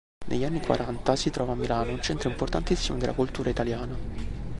Negli 0.25 0.43
anni 0.45 0.59
quaranta 0.65 1.15
si 1.15 1.29
trova 1.29 1.51
a 1.51 1.55
Milano, 1.55 1.99
centro 1.99 2.27
importantissimo 2.27 2.97
della 2.97 3.13
cultura 3.13 3.51
italiana. 3.51 3.95